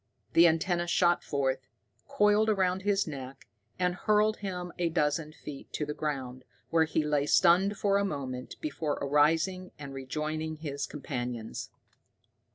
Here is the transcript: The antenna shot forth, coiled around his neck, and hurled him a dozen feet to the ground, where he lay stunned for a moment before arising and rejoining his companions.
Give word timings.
The 0.33 0.47
antenna 0.47 0.87
shot 0.87 1.23
forth, 1.23 1.67
coiled 2.07 2.49
around 2.49 2.81
his 2.81 3.05
neck, 3.05 3.45
and 3.77 3.93
hurled 3.93 4.37
him 4.37 4.73
a 4.79 4.89
dozen 4.89 5.31
feet 5.31 5.71
to 5.73 5.85
the 5.85 5.93
ground, 5.93 6.43
where 6.71 6.85
he 6.85 7.03
lay 7.03 7.27
stunned 7.27 7.77
for 7.77 7.99
a 7.99 8.03
moment 8.03 8.55
before 8.61 8.93
arising 8.99 9.71
and 9.77 9.93
rejoining 9.93 10.55
his 10.55 10.87
companions. 10.87 11.69